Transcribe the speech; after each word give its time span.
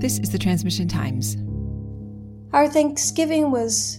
This 0.00 0.18
is 0.18 0.30
the 0.30 0.38
Transmission 0.38 0.88
Times. 0.88 1.36
Our 2.54 2.68
Thanksgiving 2.68 3.50
was 3.50 3.98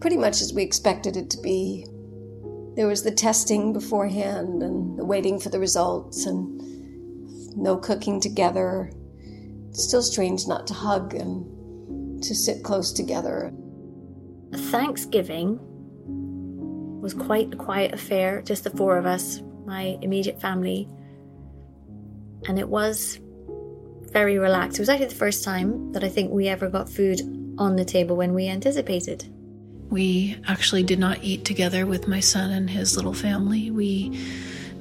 pretty 0.00 0.16
much 0.16 0.40
as 0.40 0.52
we 0.52 0.64
expected 0.64 1.16
it 1.16 1.30
to 1.30 1.40
be. 1.40 1.86
There 2.74 2.88
was 2.88 3.04
the 3.04 3.12
testing 3.12 3.72
beforehand 3.72 4.64
and 4.64 4.98
the 4.98 5.04
waiting 5.04 5.38
for 5.38 5.50
the 5.50 5.60
results 5.60 6.26
and 6.26 7.56
no 7.56 7.76
cooking 7.76 8.20
together. 8.20 8.90
still 9.70 10.02
strange 10.02 10.48
not 10.48 10.66
to 10.66 10.74
hug 10.74 11.14
and 11.14 12.20
to 12.24 12.34
sit 12.34 12.64
close 12.64 12.92
together. 12.92 13.52
Thanksgiving 14.52 15.60
was 17.00 17.14
quite 17.14 17.54
a 17.54 17.56
quiet 17.56 17.94
affair, 17.94 18.42
just 18.42 18.64
the 18.64 18.70
four 18.70 18.98
of 18.98 19.06
us, 19.06 19.42
my 19.64 19.96
immediate 20.02 20.40
family. 20.40 20.88
And 22.48 22.58
it 22.58 22.68
was 22.68 23.20
very 24.16 24.38
relaxed. 24.38 24.78
It 24.78 24.80
was 24.80 24.88
actually 24.88 25.08
the 25.08 25.14
first 25.26 25.44
time 25.44 25.92
that 25.92 26.02
I 26.02 26.08
think 26.08 26.32
we 26.32 26.48
ever 26.48 26.70
got 26.70 26.88
food 26.88 27.20
on 27.58 27.76
the 27.76 27.84
table 27.84 28.16
when 28.16 28.32
we 28.32 28.48
anticipated. 28.48 29.28
We 29.90 30.38
actually 30.48 30.84
did 30.84 30.98
not 30.98 31.22
eat 31.22 31.44
together 31.44 31.84
with 31.84 32.08
my 32.08 32.20
son 32.20 32.50
and 32.50 32.70
his 32.70 32.96
little 32.96 33.12
family. 33.12 33.70
We 33.70 34.18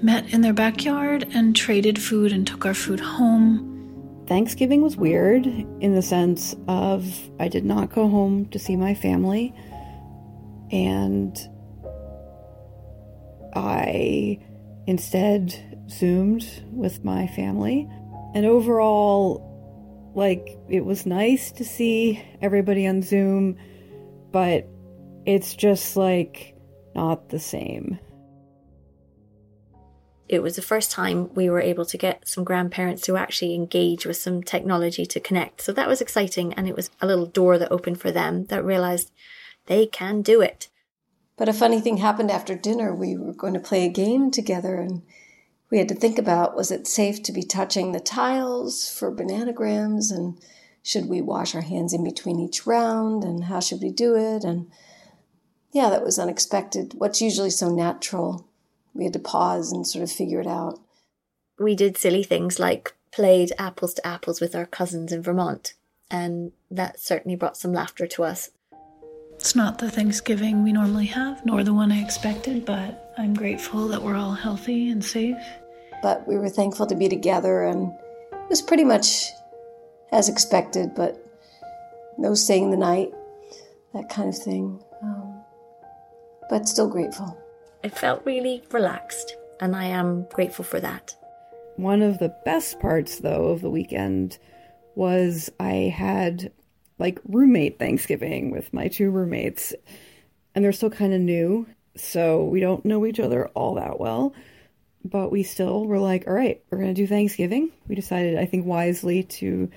met 0.02 0.34
in 0.34 0.40
their 0.40 0.54
backyard 0.54 1.28
and 1.34 1.54
traded 1.54 2.02
food 2.02 2.32
and 2.32 2.48
took 2.48 2.66
our 2.66 2.74
food 2.74 3.02
home. 3.02 4.24
Thanksgiving 4.26 4.82
was 4.82 4.96
weird 4.96 5.46
in 5.46 5.96
the 5.96 6.02
sense 6.02 6.56
of 6.70 7.06
I 7.38 7.50
did 7.50 7.66
not 7.66 7.94
go 7.94 8.08
home 8.08 8.46
to 8.52 8.58
see 8.58 8.78
my 8.78 8.96
family. 8.96 9.54
And 10.72 11.38
I 13.54 14.40
instead 14.88 15.76
Zoomed 15.90 16.64
with 16.72 17.04
my 17.04 17.28
family. 17.28 17.88
And 18.36 18.46
overall, 18.46 20.12
like, 20.14 20.58
it 20.70 20.86
was 20.86 21.06
nice 21.06 21.54
to 21.54 21.64
see 21.64 22.22
everybody 22.42 22.86
on 22.86 23.02
Zoom, 23.02 23.58
but 24.32 24.68
it's 25.26 25.56
just 25.56 25.96
like 25.96 26.54
not 26.94 27.30
the 27.30 27.40
same. 27.40 27.98
It 30.28 30.44
was 30.44 30.56
the 30.58 30.62
first 30.62 30.92
time 30.92 31.34
we 31.34 31.50
were 31.50 31.62
able 31.62 31.86
to 31.86 31.98
get 31.98 32.28
some 32.28 32.44
grandparents 32.44 33.04
to 33.04 33.16
actually 33.16 33.56
engage 33.56 34.06
with 34.06 34.18
some 34.18 34.44
technology 34.44 35.06
to 35.06 35.20
connect. 35.20 35.62
So 35.62 35.72
that 35.72 35.88
was 35.88 36.02
exciting. 36.02 36.54
And 36.56 36.68
it 36.68 36.76
was 36.76 36.90
a 37.00 37.08
little 37.08 37.28
door 37.28 37.58
that 37.58 37.72
opened 37.72 38.02
for 38.02 38.12
them 38.12 38.46
that 38.48 38.66
realized 38.66 39.12
they 39.68 39.86
can 39.86 40.22
do 40.22 40.42
it. 40.42 40.68
But 41.38 41.48
a 41.48 41.54
funny 41.54 41.80
thing 41.80 41.98
happened 41.98 42.32
after 42.32 42.56
dinner. 42.56 42.94
We 42.94 43.16
were 43.18 43.34
going 43.34 43.54
to 43.54 43.60
play 43.60 43.86
a 43.86 43.90
game 43.90 44.32
together, 44.32 44.76
and 44.80 45.04
we 45.72 45.78
had 45.78 45.90
to 45.90 45.96
think 45.96 46.18
about 46.18 46.56
was 46.56 46.72
it 46.72 46.88
safe 46.88 47.24
to 47.24 47.32
be 47.32 47.44
touching 47.44 47.92
the 47.92 48.00
tiles 48.00 48.90
for 48.90 49.12
bananagrams, 49.12 50.12
and 50.12 50.40
should 50.84 51.08
we 51.08 51.22
wash 51.22 51.56
our 51.56 51.62
hands 51.62 51.94
in 51.94 52.04
between 52.04 52.40
each 52.40 52.68
round, 52.68 53.24
and 53.24 53.46
how 53.46 53.60
should 53.60 53.82
we 53.82 53.90
do 53.90 54.16
it? 54.16 54.44
And 54.44 54.72
yeah, 55.72 55.90
that 55.90 56.04
was 56.04 56.20
unexpected. 56.20 56.94
What's 56.98 57.22
usually 57.22 57.50
so 57.50 57.70
natural, 57.74 58.48
we 58.94 59.04
had 59.04 59.14
to 59.14 59.20
pause 59.20 59.72
and 59.72 59.86
sort 59.86 60.04
of 60.04 60.12
figure 60.12 60.40
it 60.40 60.48
out. 60.48 60.80
We 61.60 61.76
did 61.76 61.98
silly 61.98 62.24
things 62.24 62.60
like 62.60 62.94
played 63.12 63.52
apples 63.58 63.94
to 63.96 64.06
apples 64.06 64.42
with 64.42 64.56
our 64.56 64.66
cousins 64.66 65.12
in 65.12 65.22
Vermont, 65.22 65.74
and 66.12 66.52
that 66.70 67.00
certainly 67.00 67.36
brought 67.36 67.58
some 67.58 67.74
laughter 67.74 68.08
to 68.08 68.24
us. 68.24 68.52
It's 69.36 69.56
not 69.56 69.78
the 69.78 69.92
Thanksgiving 69.92 70.64
we 70.64 70.72
normally 70.72 71.06
have, 71.06 71.46
nor 71.46 71.64
the 71.64 71.74
one 71.74 71.92
I 71.92 72.02
expected, 72.02 72.66
but 72.66 73.14
I'm 73.18 73.34
grateful 73.34 73.88
that 73.90 74.02
we're 74.02 74.16
all 74.16 74.34
healthy 74.34 74.90
and 74.90 75.04
safe. 75.04 75.38
But 76.02 76.28
we 76.28 76.38
were 76.38 76.50
thankful 76.50 76.88
to 76.88 76.96
be 76.96 77.08
together, 77.08 77.64
and 77.64 77.92
it 78.32 78.50
was 78.50 78.62
pretty 78.62 78.84
much 78.84 79.28
as 80.12 80.30
expected, 80.30 80.96
but 80.96 81.22
no 82.18 82.34
staying 82.34 82.72
the 82.72 82.78
night, 82.78 83.12
that 83.94 84.10
kind 84.10 84.30
of 84.30 84.38
thing. 84.38 84.82
Um, 85.04 85.44
but 86.50 86.68
still 86.68 86.90
grateful. 86.90 87.38
It 87.84 87.98
felt 87.98 88.26
really 88.26 88.64
relaxed, 88.72 89.36
and 89.60 89.76
I 89.76 89.86
am 89.86 90.26
grateful 90.34 90.66
for 90.66 90.80
that. 90.80 91.16
One 91.76 92.02
of 92.02 92.20
the 92.20 92.34
best 92.46 92.80
parts, 92.80 93.20
though, 93.20 93.48
of 93.48 93.62
the 93.62 93.70
weekend 93.70 94.40
was 94.96 95.52
I 95.60 95.94
had 95.96 96.52
like 96.98 97.20
roommate 97.28 97.80
Thanksgiving 97.80 98.52
with 98.52 98.74
my 98.74 98.88
two 98.88 99.10
roommates, 99.10 99.74
and 100.54 100.64
they're 100.64 100.72
still 100.72 100.90
kind 100.90 101.14
of 101.14 101.22
new, 101.22 101.68
so 101.96 102.46
we 102.46 102.60
don't 102.60 102.86
know 102.86 103.06
each 103.06 103.20
other 103.20 103.48
all 103.50 103.76
that 103.76 104.00
well. 104.00 104.34
But 105.04 105.32
we 105.32 105.44
still 105.44 105.86
were 105.86 106.00
like, 106.00 106.28
all 106.28 106.34
right, 106.34 106.64
we're 106.70 106.80
going 106.80 106.94
to 106.94 107.00
do 107.00 107.06
Thanksgiving. 107.06 107.72
We 107.88 107.96
decided, 107.96 108.40
I 108.40 108.46
think, 108.46 108.66
wisely 108.66 109.24
to 109.24 109.70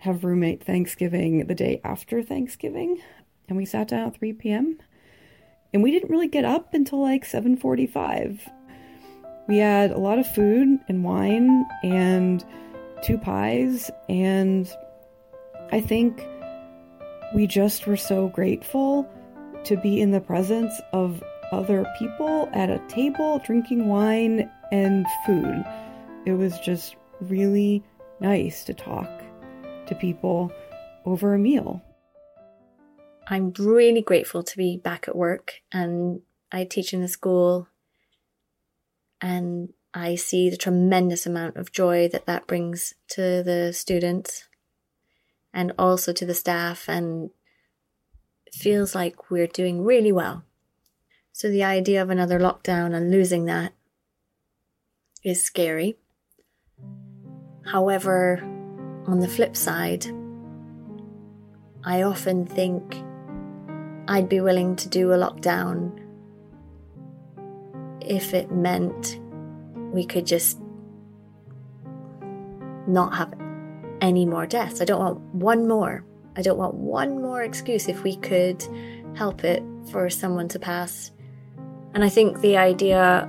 have 0.00 0.24
roommate 0.24 0.64
Thanksgiving 0.64 1.46
the 1.46 1.54
day 1.54 1.80
after 1.82 2.22
Thanksgiving, 2.22 3.00
and 3.48 3.56
we 3.56 3.64
sat 3.64 3.88
down 3.88 4.08
at 4.08 4.18
3 4.18 4.32
p.m. 4.34 4.78
And 5.72 5.82
we 5.82 5.92
didn't 5.92 6.10
really 6.10 6.28
get 6.28 6.44
up 6.44 6.74
until 6.74 7.00
like 7.00 7.24
7:45. 7.24 8.40
We 9.46 9.58
had 9.58 9.90
a 9.90 9.98
lot 9.98 10.18
of 10.18 10.32
food 10.32 10.78
and 10.88 11.04
wine 11.04 11.66
and 11.82 12.44
two 13.02 13.18
pies 13.18 13.90
and 14.08 14.70
I 15.72 15.80
think 15.80 16.24
we 17.34 17.46
just 17.46 17.86
were 17.86 17.96
so 17.96 18.28
grateful 18.28 19.08
to 19.64 19.76
be 19.76 20.00
in 20.00 20.10
the 20.10 20.20
presence 20.20 20.72
of 20.92 21.22
other 21.52 21.86
people 21.98 22.48
at 22.52 22.70
a 22.70 22.82
table 22.88 23.40
drinking 23.44 23.88
wine 23.88 24.50
and 24.72 25.06
food. 25.26 25.64
It 26.26 26.32
was 26.32 26.58
just 26.60 26.96
really 27.20 27.82
nice 28.20 28.64
to 28.64 28.74
talk 28.74 29.10
to 29.86 29.94
people 29.94 30.52
over 31.04 31.34
a 31.34 31.38
meal. 31.38 31.82
I'm 33.28 33.52
really 33.58 34.02
grateful 34.02 34.42
to 34.42 34.56
be 34.56 34.76
back 34.76 35.06
at 35.06 35.16
work 35.16 35.54
and 35.72 36.20
I 36.50 36.64
teach 36.64 36.92
in 36.92 37.00
the 37.00 37.08
school 37.08 37.68
and 39.20 39.72
I 39.94 40.14
see 40.14 40.50
the 40.50 40.56
tremendous 40.56 41.26
amount 41.26 41.56
of 41.56 41.72
joy 41.72 42.08
that 42.08 42.26
that 42.26 42.46
brings 42.46 42.94
to 43.10 43.42
the 43.42 43.72
students 43.72 44.48
and 45.52 45.72
also 45.78 46.12
to 46.12 46.24
the 46.24 46.34
staff 46.34 46.88
and 46.88 47.30
feels 48.52 48.94
like 48.94 49.30
we're 49.30 49.46
doing 49.46 49.84
really 49.84 50.12
well. 50.12 50.44
So 51.32 51.48
the 51.48 51.64
idea 51.64 52.02
of 52.02 52.10
another 52.10 52.38
lockdown 52.38 52.94
and 52.94 53.10
losing 53.10 53.46
that 53.46 53.72
is 55.24 55.44
scary. 55.44 55.96
However, 57.64 58.40
on 59.06 59.20
the 59.20 59.28
flip 59.28 59.56
side, 59.56 60.06
I 61.84 62.02
often 62.02 62.46
think 62.46 63.02
I'd 64.08 64.28
be 64.28 64.40
willing 64.40 64.76
to 64.76 64.88
do 64.88 65.12
a 65.12 65.16
lockdown 65.16 65.98
if 68.00 68.34
it 68.34 68.50
meant 68.50 69.20
we 69.92 70.04
could 70.04 70.26
just 70.26 70.58
not 72.86 73.14
have 73.14 73.32
any 74.00 74.26
more 74.26 74.46
deaths. 74.46 74.80
I 74.80 74.84
don't 74.84 75.00
want 75.00 75.20
one 75.34 75.68
more. 75.68 76.04
I 76.36 76.42
don't 76.42 76.58
want 76.58 76.74
one 76.74 77.20
more 77.20 77.42
excuse 77.42 77.88
if 77.88 78.02
we 78.02 78.16
could 78.16 78.64
help 79.14 79.44
it 79.44 79.62
for 79.90 80.08
someone 80.08 80.48
to 80.48 80.58
pass. 80.58 81.10
And 81.94 82.04
I 82.04 82.08
think 82.08 82.40
the 82.40 82.56
idea 82.56 83.28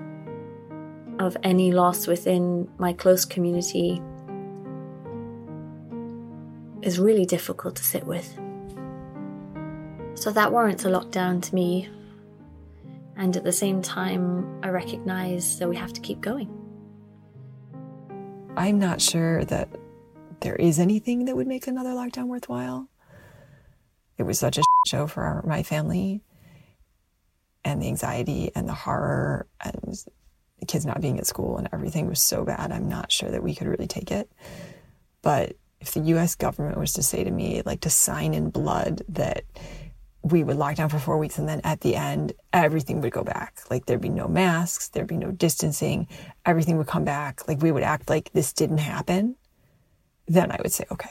of 1.20 1.36
any 1.44 1.72
loss 1.72 2.08
within 2.08 2.70
my 2.78 2.94
close 2.94 3.26
community 3.26 4.02
is 6.82 7.00
really 7.00 7.26
difficult 7.26 7.76
to 7.76 7.84
sit 7.84 8.06
with. 8.06 8.38
So 10.16 10.32
that 10.32 10.52
warrants 10.52 10.86
a 10.86 10.90
lockdown 10.90 11.42
to 11.42 11.56
me. 11.56 11.90
And 13.16 13.36
at 13.36 13.44
the 13.44 13.52
same 13.52 13.82
time, 13.82 14.60
I 14.64 14.70
recognize 14.70 15.60
that 15.60 15.68
we 15.68 15.76
have 15.76 15.94
to 15.94 16.02
keep 16.02 16.22
going. 16.22 16.50
I'm 18.58 18.80
not 18.80 19.02
sure 19.02 19.46
that 19.46 19.70
there 20.42 20.56
is 20.56 20.80
anything 20.80 21.26
that 21.26 21.36
would 21.36 21.48
make 21.48 21.68
another 21.68 21.92
lockdown 21.92 22.28
worthwhile. 22.28 22.90
It 24.18 24.24
was 24.24 24.40
such 24.40 24.58
a 24.58 24.64
show 24.88 25.08
for 25.08 25.24
our, 25.24 25.44
my 25.46 25.64
family, 25.64 26.22
and 27.64 27.82
the 27.82 27.88
anxiety 27.88 28.52
and 28.56 28.68
the 28.68 28.74
horror 28.74 29.48
and 29.64 29.96
the 30.60 30.66
kids 30.66 30.86
not 30.86 31.02
being 31.02 31.20
at 31.20 31.28
school 31.28 31.58
and 31.58 31.70
everything 31.72 32.08
was 32.08 32.22
so 32.22 32.44
bad. 32.44 32.72
I'm 32.72 32.88
not 32.88 33.12
sure 33.12 33.30
that 33.30 33.44
we 33.44 33.56
could 33.56 33.68
really 33.68 33.88
take 33.88 34.12
it. 34.12 34.32
But 35.22 35.56
if 35.80 35.92
the 35.92 36.02
US 36.02 36.36
government 36.36 36.78
was 36.78 36.94
to 36.94 37.04
say 37.04 37.24
to 37.24 37.32
me, 37.32 37.62
like 37.66 37.82
to 37.82 37.90
sign 37.90 38.34
in 38.34 38.50
blood 38.50 39.04
that 39.10 39.44
we 40.24 40.44
would 40.44 40.58
lock 40.58 40.76
down 40.76 40.90
for 40.90 41.00
four 41.00 41.18
weeks 41.18 41.40
and 41.40 41.50
then 41.50 41.62
at 41.64 41.82
the 41.82 41.96
end, 41.96 42.34
everything 42.54 43.02
would 43.02 43.12
go 43.12 43.24
back. 43.24 43.60
Like 43.70 43.86
there'd 43.86 44.02
be 44.02 44.10
no 44.10 44.28
masks, 44.28 44.90
there'd 44.90 45.08
be 45.08 45.18
no 45.18 45.32
distancing, 45.32 46.08
everything 46.46 46.78
would 46.78 46.88
come 46.88 47.04
back. 47.04 47.48
Like 47.48 47.62
we 47.62 47.72
would 47.72 47.84
act 47.84 48.10
like 48.10 48.32
this 48.34 48.54
didn't 48.54 48.80
happen 48.80 49.36
then 50.28 50.52
I 50.52 50.58
would 50.62 50.72
say, 50.72 50.86
okay. 50.92 51.10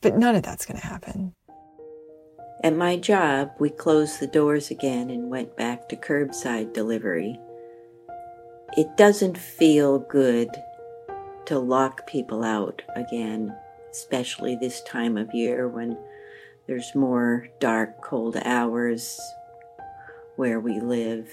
But 0.00 0.16
none 0.16 0.34
of 0.34 0.42
that's 0.42 0.66
going 0.66 0.80
to 0.80 0.86
happen. 0.86 1.34
At 2.62 2.74
my 2.74 2.96
job, 2.96 3.52
we 3.58 3.70
closed 3.70 4.18
the 4.18 4.26
doors 4.26 4.70
again 4.70 5.10
and 5.10 5.30
went 5.30 5.56
back 5.56 5.88
to 5.88 5.96
curbside 5.96 6.72
delivery. 6.72 7.38
It 8.76 8.96
doesn't 8.96 9.38
feel 9.38 10.00
good 10.00 10.50
to 11.46 11.58
lock 11.58 12.06
people 12.06 12.44
out 12.44 12.82
again, 12.96 13.56
especially 13.90 14.56
this 14.56 14.82
time 14.82 15.16
of 15.16 15.32
year 15.32 15.68
when 15.68 15.96
there's 16.66 16.94
more 16.94 17.48
dark, 17.60 18.02
cold 18.02 18.36
hours 18.44 19.20
where 20.36 20.60
we 20.60 20.80
live. 20.80 21.28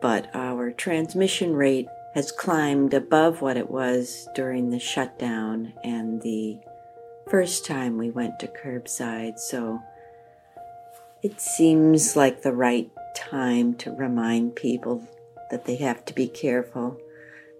But 0.00 0.28
our 0.34 0.70
transmission 0.70 1.54
rate 1.54 1.88
has 2.16 2.32
climbed 2.32 2.94
above 2.94 3.42
what 3.42 3.58
it 3.58 3.70
was 3.70 4.26
during 4.34 4.70
the 4.70 4.78
shutdown 4.78 5.74
and 5.84 6.22
the 6.22 6.58
first 7.28 7.66
time 7.66 7.98
we 7.98 8.08
went 8.08 8.40
to 8.40 8.46
curbside, 8.46 9.38
so 9.38 9.78
it 11.22 11.38
seems 11.38 12.16
like 12.16 12.40
the 12.40 12.54
right 12.54 12.90
time 13.14 13.74
to 13.74 13.92
remind 13.92 14.56
people 14.56 15.06
that 15.50 15.66
they 15.66 15.76
have 15.76 16.06
to 16.06 16.14
be 16.14 16.26
careful. 16.26 16.98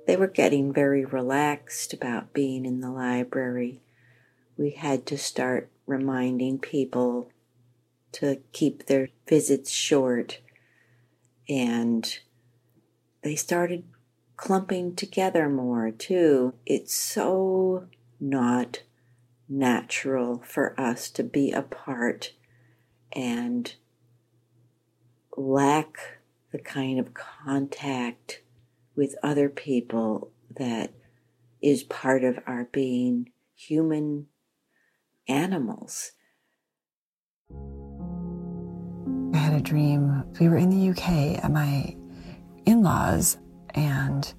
They 0.07 0.17
were 0.17 0.27
getting 0.27 0.73
very 0.73 1.05
relaxed 1.05 1.93
about 1.93 2.33
being 2.33 2.65
in 2.65 2.81
the 2.81 2.91
library. 2.91 3.83
We 4.57 4.71
had 4.71 5.05
to 5.09 5.19
start 5.19 5.69
reminding 5.87 6.61
people 6.61 7.31
to 8.13 8.39
keep 8.53 8.87
their 8.87 9.11
visits 9.29 9.71
short, 9.71 10.41
and 11.47 12.19
they 13.21 13.37
started 13.37 13.85
clumping 14.37 14.95
together 14.95 15.49
more 15.49 15.91
too. 15.91 16.55
It's 16.65 16.95
so 16.95 17.87
not 18.21 18.83
natural 19.49 20.43
for 20.45 20.79
us 20.79 21.11
to 21.11 21.23
be 21.23 21.53
apart 21.53 22.33
and 23.13 23.75
lack 25.37 26.19
the 26.53 26.59
kind 26.59 26.99
of 26.99 27.15
contact 27.15 28.43
with 28.95 29.15
other 29.23 29.49
people 29.49 30.33
that 30.59 30.93
is 31.63 31.83
part 31.85 32.25
of 32.25 32.39
our 32.47 32.69
being 32.73 33.31
human 33.55 34.27
animals. 35.29 36.13
I 39.35 39.39
had 39.39 39.55
a 39.55 39.61
dream. 39.61 40.25
We 40.41 40.49
were 40.49 40.57
in 40.57 40.71
the 40.71 40.91
UK 40.91 41.43
at 41.45 41.51
my 41.51 41.97
in 42.65 42.83
laws 42.83 43.39
and 43.77 44.33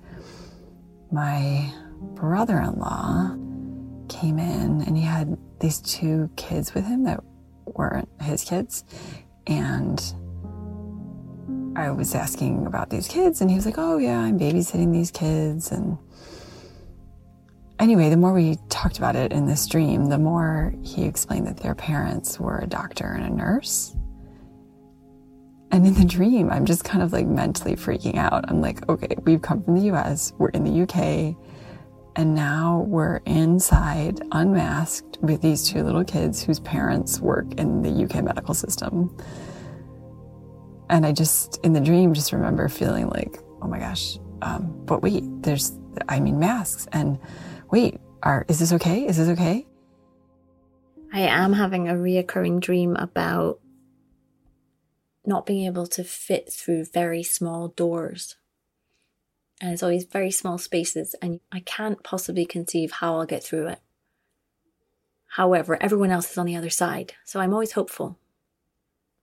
my 1.12 1.72
brother 2.16 2.60
in 2.60 2.80
law 2.80 3.36
came 4.10 4.40
in 4.40 4.82
and 4.82 4.98
he 4.98 5.04
had 5.04 5.38
these 5.60 5.80
two 5.80 6.30
kids 6.36 6.74
with 6.74 6.86
him 6.86 7.04
that 7.04 7.24
weren't 7.66 8.10
his 8.22 8.44
kids. 8.44 8.84
And 9.46 10.02
I 11.76 11.92
was 11.92 12.16
asking 12.16 12.66
about 12.66 12.90
these 12.90 13.08
kids, 13.08 13.40
and 13.40 13.50
he 13.50 13.56
was 13.56 13.66
like, 13.66 13.78
Oh, 13.78 13.98
yeah, 13.98 14.20
I'm 14.20 14.40
babysitting 14.40 14.92
these 14.92 15.12
kids. 15.12 15.72
And 15.72 15.98
anyway, 17.80 18.10
the 18.10 18.18
more 18.18 18.34
we 18.34 18.58
talked 18.70 18.98
about 18.98 19.16
it 19.16 19.32
in 19.32 19.46
this 19.46 19.68
dream, 19.68 20.06
the 20.06 20.18
more 20.18 20.74
he 20.82 21.04
explained 21.04 21.48
that 21.48 21.58
their 21.58 21.76
parents 21.76 22.40
were 22.40 22.60
a 22.60 22.68
doctor 22.68 23.06
and 23.06 23.26
a 23.26 23.30
nurse. 23.30 23.96
And 25.72 25.86
in 25.86 25.94
the 25.94 26.06
dream, 26.06 26.50
I'm 26.50 26.66
just 26.66 26.84
kind 26.84 27.04
of 27.04 27.12
like 27.12 27.28
mentally 27.28 27.76
freaking 27.76 28.16
out. 28.16 28.46
I'm 28.48 28.62
like, 28.62 28.88
okay, 28.90 29.16
we've 29.24 29.42
come 29.42 29.64
from 29.64 29.76
the 29.76 29.94
US, 29.94 30.34
we're 30.38 30.50
in 30.50 30.64
the 30.64 30.82
UK, 30.84 31.36
and 32.16 32.34
now 32.34 32.86
we're 32.88 33.18
inside, 33.26 34.22
unmasked, 34.32 35.18
with 35.22 35.42
these 35.42 35.68
two 35.68 35.84
little 35.84 36.04
kids 36.04 36.42
whose 36.42 36.60
parents 36.60 37.20
work 37.20 37.54
in 37.56 37.82
the 37.82 38.06
UK 38.06 38.24
medical 38.24 38.54
system. 38.54 39.16
And 40.90 41.06
I 41.06 41.12
just, 41.12 41.60
in 41.64 41.74
the 41.74 41.82
dream, 41.82 42.14
just 42.14 42.32
remember 42.32 42.70
feeling 42.70 43.10
like, 43.10 43.38
oh 43.62 43.68
my 43.68 43.78
gosh, 43.78 44.18
um, 44.42 44.74
but 44.86 45.04
wait, 45.04 45.24
there's, 45.44 45.78
I 46.08 46.20
mean, 46.20 46.40
masks. 46.40 46.88
And 46.94 47.20
wait, 47.72 48.00
are, 48.24 48.46
is 48.48 48.58
this 48.60 48.74
okay? 48.74 49.06
Is 49.06 49.18
this 49.18 49.28
okay? 49.30 49.68
I 51.14 51.22
am 51.22 51.54
having 51.54 51.88
a 51.90 51.94
reoccurring 51.94 52.62
dream 52.62 52.96
about 52.96 53.60
not 55.28 55.46
being 55.46 55.66
able 55.66 55.86
to 55.88 56.04
fit 56.04 56.52
through 56.52 56.86
very 56.86 57.22
small 57.22 57.68
doors. 57.68 58.36
And 59.60 59.74
it's 59.74 59.84
always 59.84 60.06
very 60.06 60.32
small 60.32 60.58
spaces, 60.58 61.16
and 61.22 61.40
I 61.52 61.60
can't 61.60 62.04
possibly 62.04 62.46
conceive 62.46 62.92
how 62.92 63.18
I'll 63.18 63.26
get 63.26 63.44
through 63.44 63.68
it. 63.68 63.80
However, 65.32 65.78
everyone 65.82 66.12
else 66.12 66.32
is 66.32 66.38
on 66.38 66.46
the 66.46 66.56
other 66.56 66.70
side, 66.70 67.14
so 67.26 67.40
I'm 67.40 67.54
always 67.54 67.74
hopeful. 67.74 68.18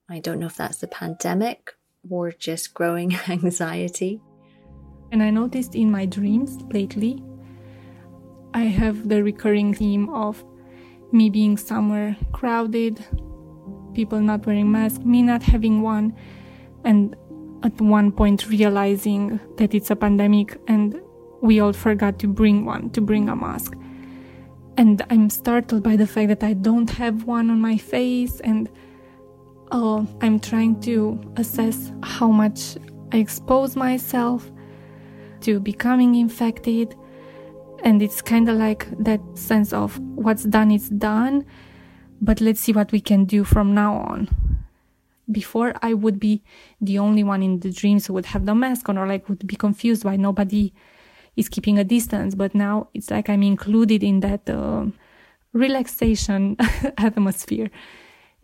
I 0.08 0.20
don't 0.20 0.38
know 0.38 0.46
if 0.46 0.56
that's 0.56 0.78
the 0.78 0.88
pandemic 0.88 1.74
or 2.10 2.32
just 2.32 2.74
growing 2.74 3.14
anxiety. 3.28 4.20
And 5.10 5.22
I 5.22 5.30
noticed 5.30 5.74
in 5.74 5.90
my 5.90 6.04
dreams 6.04 6.58
lately, 6.72 7.22
I 8.52 8.64
have 8.64 9.08
the 9.08 9.22
recurring 9.22 9.72
theme 9.72 10.08
of 10.10 10.44
me 11.12 11.30
being 11.30 11.56
somewhere 11.56 12.16
crowded, 12.32 13.04
people 13.94 14.20
not 14.20 14.46
wearing 14.46 14.70
masks, 14.70 15.04
me 15.04 15.22
not 15.22 15.42
having 15.42 15.82
one, 15.82 16.14
and 16.84 17.16
at 17.62 17.80
one 17.80 18.12
point 18.12 18.46
realizing 18.48 19.40
that 19.56 19.74
it's 19.74 19.90
a 19.90 19.96
pandemic 19.96 20.58
and 20.68 21.00
we 21.40 21.60
all 21.60 21.72
forgot 21.72 22.18
to 22.18 22.26
bring 22.26 22.64
one, 22.64 22.90
to 22.90 23.00
bring 23.00 23.28
a 23.28 23.36
mask. 23.36 23.74
And 24.76 25.04
I'm 25.10 25.30
startled 25.30 25.82
by 25.82 25.96
the 25.96 26.06
fact 26.06 26.28
that 26.28 26.42
I 26.42 26.52
don't 26.52 26.90
have 26.90 27.24
one 27.24 27.50
on 27.50 27.60
my 27.60 27.76
face 27.76 28.40
and 28.40 28.68
oh, 29.72 30.06
I'm 30.20 30.40
trying 30.40 30.80
to 30.82 31.20
assess 31.36 31.92
how 32.02 32.28
much 32.28 32.76
I 33.12 33.18
expose 33.18 33.76
myself 33.76 34.50
to 35.42 35.60
becoming 35.60 36.16
infected. 36.16 36.94
And 37.82 38.02
it's 38.02 38.20
kind 38.20 38.48
of 38.48 38.56
like 38.56 38.86
that 38.98 39.20
sense 39.34 39.72
of 39.72 39.98
what's 40.16 40.44
done 40.44 40.70
is 40.70 40.88
done 40.88 41.46
but 42.20 42.40
let's 42.40 42.60
see 42.60 42.72
what 42.72 42.92
we 42.92 43.00
can 43.00 43.24
do 43.24 43.44
from 43.44 43.74
now 43.74 43.94
on. 43.94 44.28
Before 45.30 45.74
I 45.82 45.94
would 45.94 46.20
be 46.20 46.42
the 46.80 46.98
only 46.98 47.24
one 47.24 47.42
in 47.42 47.60
the 47.60 47.70
dreams 47.70 48.06
who 48.06 48.12
would 48.14 48.26
have 48.26 48.44
the 48.44 48.54
mask 48.54 48.88
on 48.88 48.98
or 48.98 49.06
like 49.06 49.28
would 49.28 49.46
be 49.46 49.56
confused 49.56 50.04
why 50.04 50.16
nobody 50.16 50.72
is 51.36 51.48
keeping 51.48 51.78
a 51.78 51.84
distance. 51.84 52.34
But 52.34 52.54
now 52.54 52.88
it's 52.94 53.10
like 53.10 53.28
I'm 53.28 53.42
included 53.42 54.02
in 54.02 54.20
that 54.20 54.48
uh, 54.48 54.86
relaxation 55.52 56.56
atmosphere 56.98 57.70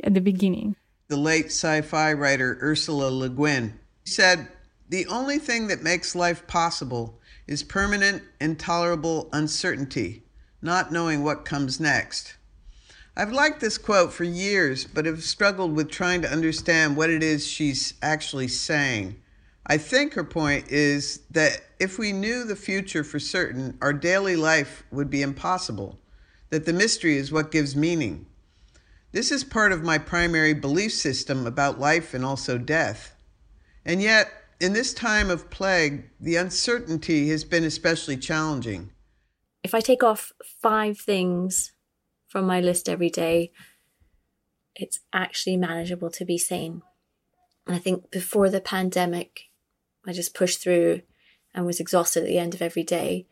at 0.03 0.15
the 0.15 0.21
beginning. 0.21 0.77
The 1.09 1.17
late 1.17 1.47
sci 1.47 1.83
fi 1.83 2.13
writer 2.13 2.59
Ursula 2.63 3.11
Le 3.11 3.29
Guin 3.29 3.79
said, 4.05 4.49
The 4.89 5.07
only 5.07 5.39
thing 5.39 5.67
that 5.67 5.83
makes 5.83 6.15
life 6.15 6.47
possible 6.47 7.21
is 7.47 7.63
permanent, 7.63 8.23
intolerable 8.41 9.29
uncertainty, 9.33 10.23
not 10.63 10.93
knowing 10.93 11.25
what 11.25 11.45
comes 11.45 11.81
next. 11.81 12.37
I've 13.21 13.33
liked 13.33 13.61
this 13.61 13.77
quote 13.77 14.15
for 14.15 14.25
years, 14.25 14.87
but 14.87 15.05
have 15.05 15.23
struggled 15.23 15.77
with 15.77 15.91
trying 15.91 16.23
to 16.23 16.33
understand 16.33 16.97
what 16.97 17.11
it 17.11 17.23
is 17.23 17.47
she's 17.47 17.93
actually 18.01 18.49
saying. 18.49 19.21
I 19.67 19.77
think 19.77 20.15
her 20.15 20.25
point 20.25 20.69
is 20.69 21.21
that 21.31 21.61
if 21.79 21.99
we 21.99 22.13
knew 22.13 22.45
the 22.45 22.57
future 22.57 23.05
for 23.05 23.19
certain, 23.19 23.77
our 23.83 23.93
daily 23.93 24.37
life 24.37 24.85
would 24.91 25.11
be 25.11 25.21
impossible, 25.21 25.99
that 26.49 26.65
the 26.65 26.73
mystery 26.73 27.19
is 27.19 27.31
what 27.31 27.51
gives 27.51 27.77
meaning. 27.77 28.25
This 29.13 29.31
is 29.31 29.45
part 29.45 29.73
of 29.73 29.83
my 29.83 29.99
primary 29.99 30.55
belief 30.55 30.93
system 30.93 31.47
about 31.47 31.79
life 31.79 32.15
and 32.15 32.25
also 32.25 32.57
death. 32.57 33.15
And 33.85 34.01
yet, 34.01 34.33
in 34.61 34.73
this 34.73 34.95
time 34.95 35.29
of 35.29 35.51
plague, 35.51 36.09
the 36.19 36.37
uncertainty 36.37 37.29
has 37.29 37.45
been 37.45 37.65
especially 37.65 38.17
challenging. 38.17 38.93
If 39.63 39.75
I 39.75 39.81
take 39.81 40.03
off 40.03 40.33
five 40.63 40.97
things 40.99 41.73
from 42.31 42.47
my 42.47 42.61
list 42.61 42.89
every 42.89 43.11
day, 43.11 43.51
it's 44.77 45.01
actually 45.13 45.57
manageable 45.57 46.11
to 46.11 46.25
be 46.25 46.39
sane. 46.39 46.81
And 47.67 47.75
I 47.75 47.79
think 47.81 48.11
before 48.11 48.49
the 48.49 48.61
pandemic, 48.61 49.51
I 50.07 50.13
just 50.13 50.33
pushed 50.33 50.63
through 50.63 51.03
and 51.53 51.67
was 51.67 51.81
exhausted 51.81 52.23
at 52.23 52.29
the 52.29 52.39
end 52.39 52.55
of 52.55 52.63
every 52.63 52.85
day. 52.85 53.27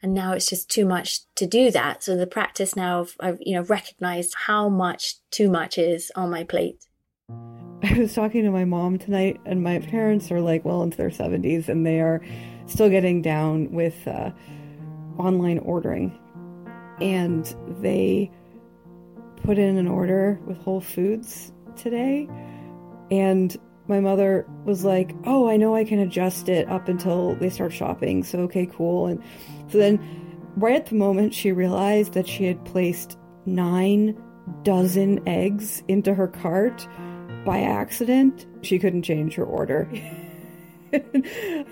And 0.00 0.14
now 0.14 0.32
it's 0.32 0.48
just 0.48 0.70
too 0.70 0.86
much 0.86 1.22
to 1.34 1.44
do 1.44 1.72
that. 1.72 2.04
So 2.04 2.16
the 2.16 2.26
practice 2.26 2.76
now, 2.76 3.00
of, 3.00 3.16
I've 3.18 3.38
you 3.40 3.56
know 3.56 3.62
recognized 3.62 4.34
how 4.46 4.68
much 4.68 5.16
too 5.30 5.50
much 5.50 5.76
is 5.76 6.12
on 6.14 6.30
my 6.30 6.44
plate. 6.44 6.86
I 7.82 7.98
was 7.98 8.14
talking 8.14 8.44
to 8.44 8.50
my 8.50 8.64
mom 8.64 8.98
tonight, 8.98 9.40
and 9.44 9.62
my 9.62 9.80
parents 9.80 10.30
are 10.30 10.40
like 10.40 10.64
well 10.64 10.82
into 10.82 10.96
their 10.96 11.10
70s, 11.10 11.68
and 11.68 11.84
they 11.84 12.00
are 12.00 12.22
still 12.66 12.88
getting 12.88 13.20
down 13.20 13.72
with 13.72 14.06
uh, 14.06 14.30
online 15.18 15.58
ordering 15.58 16.16
and 17.00 17.54
they 17.80 18.30
put 19.42 19.58
in 19.58 19.76
an 19.76 19.88
order 19.88 20.40
with 20.46 20.58
Whole 20.58 20.80
Foods 20.80 21.52
today. 21.76 22.28
And 23.10 23.56
my 23.88 24.00
mother 24.00 24.46
was 24.64 24.84
like, 24.84 25.14
Oh, 25.24 25.48
I 25.48 25.56
know 25.56 25.74
I 25.74 25.84
can 25.84 25.98
adjust 25.98 26.48
it 26.48 26.68
up 26.68 26.88
until 26.88 27.34
they 27.36 27.50
start 27.50 27.72
shopping. 27.72 28.22
So, 28.22 28.40
okay, 28.40 28.66
cool. 28.66 29.06
And 29.06 29.22
so 29.68 29.78
then, 29.78 29.98
right 30.56 30.76
at 30.76 30.86
the 30.86 30.94
moment, 30.94 31.34
she 31.34 31.52
realized 31.52 32.12
that 32.14 32.28
she 32.28 32.44
had 32.44 32.64
placed 32.64 33.18
nine 33.46 34.20
dozen 34.62 35.26
eggs 35.28 35.82
into 35.88 36.14
her 36.14 36.28
cart 36.28 36.86
by 37.44 37.60
accident. 37.60 38.46
She 38.62 38.78
couldn't 38.78 39.02
change 39.02 39.34
her 39.34 39.44
order. 39.44 39.88
and 40.92 41.66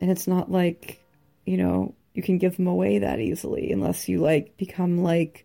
it's 0.00 0.26
not 0.26 0.50
like, 0.50 1.04
you 1.46 1.56
know, 1.56 1.94
you 2.14 2.22
can 2.22 2.38
give 2.38 2.56
them 2.56 2.66
away 2.66 2.98
that 2.98 3.20
easily 3.20 3.70
unless 3.72 4.08
you 4.08 4.20
like 4.20 4.56
become 4.56 5.02
like 5.02 5.44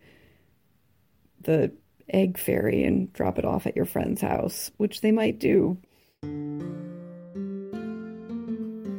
the 1.41 1.71
egg 2.07 2.37
fairy 2.37 2.83
and 2.83 3.11
drop 3.13 3.37
it 3.37 3.45
off 3.45 3.67
at 3.67 3.75
your 3.75 3.85
friend's 3.85 4.21
house, 4.21 4.71
which 4.77 5.01
they 5.01 5.11
might 5.11 5.39
do. 5.39 5.77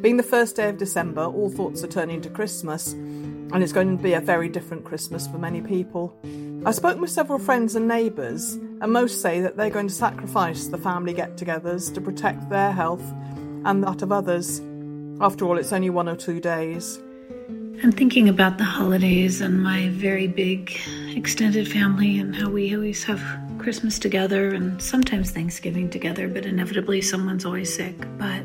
Being 0.02 0.16
the 0.16 0.22
first 0.22 0.56
day 0.56 0.68
of 0.68 0.78
December, 0.78 1.24
all 1.24 1.50
thoughts 1.50 1.84
are 1.84 1.88
turning 1.88 2.20
to 2.22 2.30
Christmas, 2.30 2.92
and 2.92 3.62
it's 3.62 3.72
going 3.72 3.96
to 3.96 4.02
be 4.02 4.14
a 4.14 4.20
very 4.20 4.48
different 4.48 4.84
Christmas 4.84 5.26
for 5.26 5.38
many 5.38 5.60
people. 5.60 6.16
I 6.64 6.72
spoke 6.72 6.98
with 6.98 7.10
several 7.10 7.38
friends 7.38 7.74
and 7.74 7.86
neighbours, 7.86 8.54
and 8.54 8.92
most 8.92 9.20
say 9.20 9.40
that 9.42 9.56
they're 9.56 9.70
going 9.70 9.88
to 9.88 9.94
sacrifice 9.94 10.68
the 10.68 10.78
family 10.78 11.12
get 11.12 11.36
togethers 11.36 11.92
to 11.94 12.00
protect 12.00 12.48
their 12.48 12.72
health 12.72 13.04
and 13.64 13.84
that 13.84 14.02
of 14.02 14.10
others. 14.10 14.60
After 15.20 15.44
all, 15.44 15.58
it's 15.58 15.72
only 15.72 15.90
one 15.90 16.08
or 16.08 16.16
two 16.16 16.40
days. 16.40 16.98
I'm 17.82 17.92
thinking 17.92 18.28
about 18.28 18.58
the 18.58 18.64
holidays 18.64 19.40
and 19.40 19.62
my 19.62 19.88
very 19.88 20.26
big 20.26 20.78
extended 21.16 21.66
family 21.66 22.18
and 22.18 22.36
how 22.36 22.50
we 22.50 22.74
always 22.74 23.02
have 23.04 23.22
Christmas 23.58 23.98
together 23.98 24.50
and 24.50 24.82
sometimes 24.82 25.30
Thanksgiving 25.30 25.88
together, 25.88 26.28
but 26.28 26.44
inevitably 26.44 27.00
someone's 27.00 27.46
always 27.46 27.74
sick. 27.74 27.96
But 28.18 28.42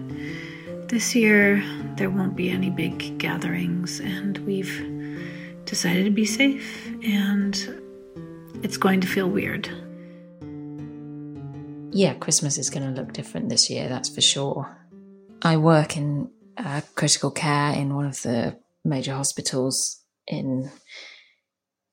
this 0.87 1.13
year 1.15 1.61
there 1.97 2.09
won't 2.09 2.37
be 2.37 2.49
any 2.49 2.69
big 2.69 3.17
gatherings, 3.17 3.99
and 3.99 4.37
we've 4.39 4.73
decided 5.65 6.05
to 6.05 6.11
be 6.11 6.25
safe, 6.25 6.87
and 7.03 7.55
it's 8.63 8.77
going 8.77 9.01
to 9.01 9.07
feel 9.07 9.29
weird. 9.29 9.67
Yeah, 11.91 12.13
Christmas 12.13 12.57
is 12.57 12.69
going 12.69 12.85
to 12.93 13.01
look 13.01 13.11
different 13.11 13.49
this 13.49 13.69
year, 13.69 13.89
that's 13.89 14.07
for 14.07 14.21
sure. 14.21 14.77
I 15.41 15.57
work 15.57 15.97
in 15.97 16.29
uh, 16.55 16.81
critical 16.95 17.31
care 17.31 17.73
in 17.73 17.95
one 17.95 18.05
of 18.05 18.21
the 18.21 18.57
major 18.85 19.13
hospitals 19.13 20.03
in 20.27 20.71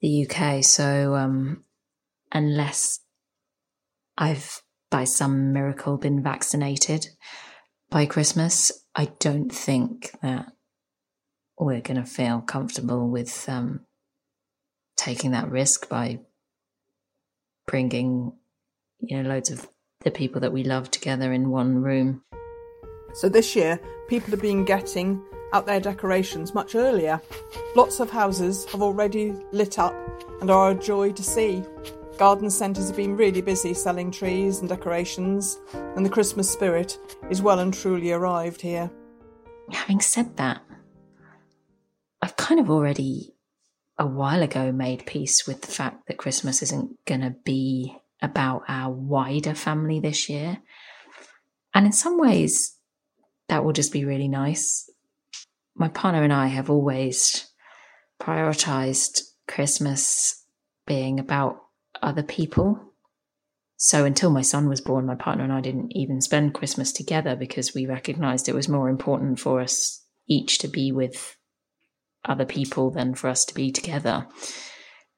the 0.01 0.27
UK. 0.27 0.63
So, 0.63 1.15
um, 1.15 1.65
unless 2.31 3.01
I've 4.17 4.63
by 4.91 5.05
some 5.05 5.55
miracle 5.55 5.97
been 5.97 6.23
vaccinated 6.23 7.07
by 7.91 8.05
Christmas, 8.05 8.71
I 8.95 9.07
don't 9.19 9.51
think 9.51 10.13
that 10.23 10.53
we're 11.59 11.81
going 11.81 12.03
to 12.03 12.05
feel 12.05 12.41
comfortable 12.41 13.09
with 13.09 13.49
um, 13.49 13.81
taking 14.97 15.31
that 15.31 15.51
risk 15.51 15.89
by 15.89 16.21
bringing, 17.67 18.33
you 19.01 19.23
know, 19.23 19.29
loads 19.29 19.51
of 19.51 19.67
the 20.01 20.11
people 20.11 20.41
that 20.41 20.53
we 20.53 20.65
love 20.65 20.91
together 20.91 21.33
in 21.33 21.51
one 21.51 21.77
room. 21.77 22.23
So 23.15 23.29
this 23.29 23.57
year, 23.57 23.81
people 24.09 24.31
have 24.31 24.43
been 24.43 24.65
getting 24.65 25.25
out 25.53 25.67
their 25.67 25.81
decorations 25.81 26.55
much 26.55 26.75
earlier. 26.75 27.21
Lots 27.77 28.01
of 28.01 28.11
houses 28.11 28.65
have 28.67 28.83
already 28.83 29.35
lit 29.53 29.79
up 29.79 29.95
and 30.41 30.51
are 30.51 30.71
a 30.71 30.75
joy 30.75 31.13
to 31.13 31.23
see. 31.23 31.63
Garden 32.19 32.51
centres 32.51 32.89
have 32.89 32.97
been 32.97 33.17
really 33.17 33.41
busy 33.41 33.75
selling 33.75 34.11
trees 34.11 34.59
and 34.59 34.69
decorations, 34.69 35.59
and 35.97 36.05
the 36.05 36.11
Christmas 36.11 36.51
spirit 36.51 36.99
is 37.31 37.43
well 37.43 37.59
and 37.59 37.73
truly 37.73 38.13
arrived 38.13 38.61
here. 38.61 38.91
Having 39.71 40.01
said 40.01 40.37
that, 40.37 40.63
I've 42.21 42.37
kind 42.37 42.61
of 42.61 42.71
already 42.71 43.35
a 43.99 44.07
while 44.07 44.43
ago 44.43 44.73
made 44.73 45.07
peace 45.07 45.47
with 45.47 45.63
the 45.63 45.73
fact 45.73 46.07
that 46.07 46.19
Christmas 46.19 46.63
isn't 46.63 46.97
going 47.05 47.21
to 47.21 47.35
be 47.45 47.97
about 48.21 48.63
our 48.69 48.93
wider 48.93 49.55
family 49.55 50.01
this 50.01 50.29
year. 50.29 50.59
And 51.75 51.87
in 51.87 51.93
some 51.93 52.19
ways, 52.19 52.77
that 53.49 53.65
will 53.65 53.73
just 53.73 53.93
be 53.93 54.05
really 54.05 54.29
nice 54.29 54.89
my 55.75 55.89
partner 55.89 56.23
and 56.23 56.33
I 56.33 56.49
have 56.49 56.71
always 56.71 57.49
prioritized 58.21 59.23
Christmas 59.49 60.45
being 60.87 61.19
about 61.19 61.57
other 62.01 62.23
people. 62.23 62.93
So 63.77 64.05
until 64.05 64.31
my 64.31 64.43
son 64.43 64.69
was 64.69 64.81
born, 64.81 65.07
my 65.07 65.17
partner 65.17 65.45
and 65.45 65.53
I 65.53 65.61
didn't 65.61 65.93
even 65.97 66.21
spend 66.21 66.55
Christmas 66.55 66.93
together 66.93 67.35
because 67.35 67.75
we 67.75 67.87
recognized 67.87 68.49
it 68.49 68.55
was 68.55 68.69
more 68.69 68.89
important 68.89 69.41
for 69.41 69.61
us 69.61 70.05
each 70.29 70.59
to 70.59 70.69
be 70.69 70.93
with 70.93 71.37
other 72.25 72.45
people 72.45 72.91
than 72.91 73.15
for 73.15 73.29
us 73.29 73.45
to 73.47 73.55
be 73.55 73.73
together. 73.73 74.27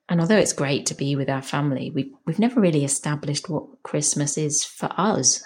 And 0.09 0.21
although 0.21 0.39
it's 0.39 0.53
great 0.53 0.87
to 0.87 0.95
be 0.95 1.17
with 1.17 1.29
our 1.29 1.43
family, 1.43 1.91
we, 1.95 2.15
we've 2.27 2.39
never 2.39 2.61
really 2.61 2.85
established 2.85 3.49
what 3.49 3.83
Christmas 3.83 4.37
is 4.39 4.65
for 4.65 4.91
us 4.97 5.43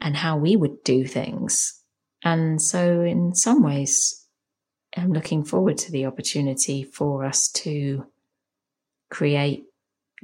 and 0.00 0.16
how 0.16 0.36
we 0.36 0.56
would 0.56 0.82
do 0.84 1.06
things. 1.06 1.81
And 2.24 2.60
so, 2.62 3.02
in 3.02 3.34
some 3.34 3.62
ways, 3.62 4.26
I'm 4.96 5.12
looking 5.12 5.44
forward 5.44 5.78
to 5.78 5.92
the 5.92 6.06
opportunity 6.06 6.84
for 6.84 7.24
us 7.24 7.50
to 7.56 8.06
create 9.10 9.64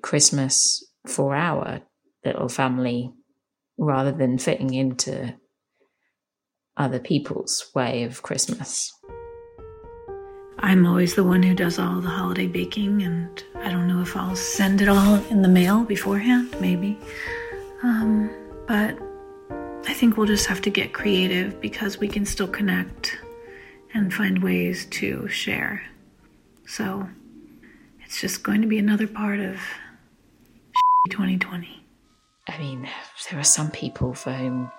Christmas 0.02 0.84
for 1.06 1.34
our 1.34 1.80
little 2.24 2.48
family 2.48 3.12
rather 3.78 4.12
than 4.12 4.38
fitting 4.38 4.74
into 4.74 5.34
other 6.76 6.98
people's 6.98 7.70
way 7.74 8.04
of 8.04 8.22
Christmas. 8.22 8.92
I'm 10.60 10.86
always 10.86 11.14
the 11.14 11.24
one 11.24 11.42
who 11.42 11.54
does 11.54 11.78
all 11.78 12.00
the 12.00 12.08
holiday 12.08 12.46
baking, 12.46 13.02
and 13.02 13.42
I 13.56 13.70
don't 13.70 13.86
know 13.86 14.02
if 14.02 14.16
I'll 14.16 14.36
send 14.36 14.80
it 14.80 14.88
all 14.88 15.14
in 15.30 15.42
the 15.42 15.48
mail 15.48 15.84
beforehand, 15.84 16.54
maybe. 16.60 16.98
Um, 17.82 18.30
but 18.66 18.98
I 19.88 19.94
think 19.94 20.18
we'll 20.18 20.26
just 20.26 20.46
have 20.48 20.60
to 20.62 20.70
get 20.70 20.92
creative 20.92 21.62
because 21.62 21.98
we 21.98 22.08
can 22.08 22.26
still 22.26 22.46
connect 22.46 23.16
and 23.94 24.12
find 24.12 24.42
ways 24.42 24.84
to 24.84 25.26
share. 25.28 25.82
So 26.66 27.08
it's 28.04 28.20
just 28.20 28.42
going 28.42 28.60
to 28.60 28.68
be 28.68 28.78
another 28.78 29.06
part 29.06 29.40
of 29.40 29.56
2020. 31.10 31.82
I 32.48 32.58
mean, 32.58 32.86
there 33.30 33.40
are 33.40 33.44
some 33.44 33.70
people 33.70 34.12
for 34.12 34.30
whom 34.30 34.70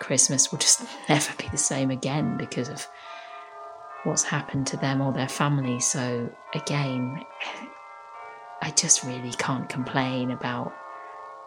Christmas 0.00 0.50
will 0.50 0.58
just 0.58 0.82
never 1.10 1.34
be 1.36 1.46
the 1.48 1.58
same 1.58 1.90
again 1.90 2.38
because 2.38 2.70
of 2.70 2.88
what's 4.04 4.22
happened 4.22 4.66
to 4.68 4.78
them 4.78 5.02
or 5.02 5.12
their 5.12 5.28
family. 5.28 5.78
So, 5.78 6.34
again, 6.54 7.22
I 8.62 8.70
just 8.70 9.04
really 9.04 9.32
can't 9.32 9.68
complain 9.68 10.30
about 10.30 10.72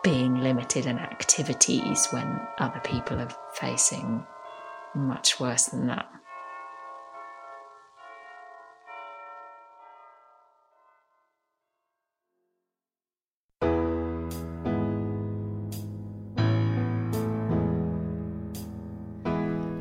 being 0.08 0.36
limited 0.36 0.86
in 0.86 0.98
activities 0.98 2.08
when 2.12 2.40
other 2.60 2.80
people 2.80 3.20
are 3.20 3.28
facing 3.56 4.26
much 4.96 5.38
worse 5.38 5.66
than 5.66 5.88
that. 5.88 6.06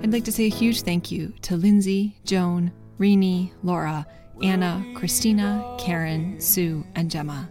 I'd 0.02 0.12
like 0.12 0.24
to 0.24 0.32
say 0.32 0.46
a 0.46 0.48
huge 0.48 0.82
thank 0.82 1.12
you 1.12 1.32
to 1.42 1.56
Lindsay, 1.56 2.18
Joan, 2.24 2.72
Rini, 2.98 3.52
Laura, 3.62 4.04
Anna, 4.42 4.84
Christina, 4.96 5.76
Karen, 5.78 6.40
Sue, 6.40 6.84
and 6.96 7.08
Gemma 7.08 7.48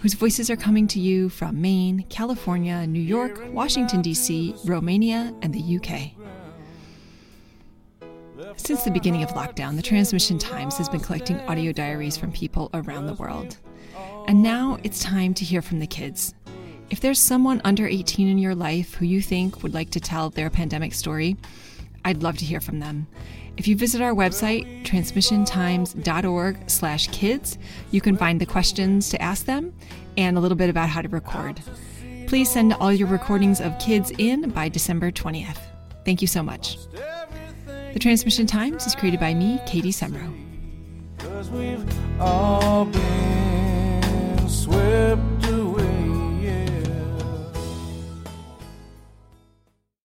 whose 0.00 0.14
voices 0.14 0.50
are 0.50 0.56
coming 0.56 0.86
to 0.88 0.98
you 0.98 1.28
from 1.28 1.60
Maine, 1.60 2.04
California, 2.08 2.86
New 2.86 3.02
York, 3.02 3.38
Washington, 3.52 4.00
D.C., 4.00 4.54
Romania, 4.64 5.34
and 5.42 5.54
the 5.54 5.76
UK. 5.76 6.12
Since 8.56 8.82
the 8.84 8.90
beginning 8.90 9.22
of 9.22 9.30
lockdown, 9.30 9.76
the 9.76 9.82
Transmission 9.82 10.38
Times 10.38 10.78
has 10.78 10.88
been 10.88 11.00
collecting 11.00 11.38
audio 11.40 11.72
diaries 11.72 12.16
from 12.16 12.32
people 12.32 12.70
around 12.72 13.06
the 13.06 13.14
world. 13.14 13.58
And 14.26 14.42
now 14.42 14.78
it's 14.82 15.02
time 15.02 15.34
to 15.34 15.44
hear 15.44 15.60
from 15.60 15.80
the 15.80 15.86
kids. 15.86 16.34
If 16.88 17.00
there's 17.00 17.18
someone 17.18 17.60
under 17.62 17.86
18 17.86 18.26
in 18.26 18.38
your 18.38 18.54
life 18.54 18.94
who 18.94 19.04
you 19.04 19.20
think 19.20 19.62
would 19.62 19.74
like 19.74 19.90
to 19.90 20.00
tell 20.00 20.30
their 20.30 20.48
pandemic 20.48 20.94
story, 20.94 21.36
I'd 22.04 22.22
love 22.22 22.38
to 22.38 22.46
hear 22.46 22.60
from 22.60 22.80
them. 22.80 23.06
If 23.56 23.68
you 23.68 23.76
visit 23.76 24.00
our 24.00 24.14
website, 24.14 24.84
transmissiontimes.org 24.84 26.70
slash 26.70 27.08
kids, 27.08 27.58
you 27.90 28.00
can 28.00 28.16
find 28.16 28.40
the 28.40 28.46
questions 28.46 29.10
to 29.10 29.20
ask 29.20 29.44
them 29.46 29.74
and 30.16 30.36
a 30.38 30.40
little 30.40 30.56
bit 30.56 30.70
about 30.70 30.88
how 30.88 31.02
to 31.02 31.08
record. 31.08 31.60
Please 32.26 32.50
send 32.50 32.72
all 32.74 32.92
your 32.92 33.08
recordings 33.08 33.60
of 33.60 33.78
kids 33.78 34.12
in 34.18 34.50
by 34.50 34.68
December 34.68 35.10
20th. 35.10 35.58
Thank 36.04 36.22
you 36.22 36.28
so 36.28 36.42
much. 36.42 36.78
The 37.92 37.98
Transmission 37.98 38.46
Times 38.46 38.86
is 38.86 38.94
created 38.94 39.20
by 39.20 39.34
me, 39.34 39.60
Katie 39.66 39.92
Semro. 39.92 40.32